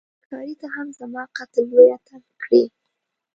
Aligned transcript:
ښکاري 0.21 0.55
ته 0.61 0.67
هم 0.75 0.87
زما 0.99 1.23
قتل 1.37 1.65
لوی 1.71 1.89
اتل 1.97 2.23
کړې 2.41 2.63